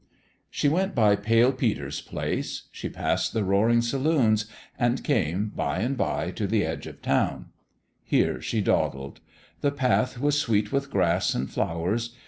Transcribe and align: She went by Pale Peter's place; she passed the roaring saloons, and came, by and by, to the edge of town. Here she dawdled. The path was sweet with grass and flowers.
She 0.49 0.67
went 0.67 0.95
by 0.95 1.15
Pale 1.15 1.51
Peter's 1.51 2.01
place; 2.01 2.63
she 2.71 2.89
passed 2.89 3.33
the 3.33 3.43
roaring 3.43 3.83
saloons, 3.83 4.47
and 4.79 5.03
came, 5.03 5.49
by 5.49 5.77
and 5.81 5.95
by, 5.95 6.31
to 6.31 6.47
the 6.47 6.65
edge 6.65 6.87
of 6.87 7.03
town. 7.03 7.49
Here 8.03 8.41
she 8.41 8.61
dawdled. 8.61 9.19
The 9.59 9.69
path 9.69 10.17
was 10.17 10.39
sweet 10.41 10.71
with 10.71 10.89
grass 10.89 11.35
and 11.35 11.51
flowers. 11.51 12.15